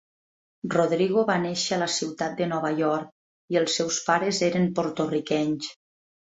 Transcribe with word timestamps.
Rodrigo 0.75 1.25
va 1.27 1.35
néixer 1.43 1.75
a 1.77 1.79
la 1.81 1.89
ciutat 1.95 2.33
de 2.39 2.47
Nova 2.53 2.71
York 2.79 3.11
i 3.57 3.61
els 3.63 3.77
seus 3.81 4.01
pares 4.09 4.41
eren 4.49 4.67
porto-riquenys. 4.81 5.71